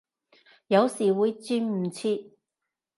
[0.65, 2.31] 有時會轉唔切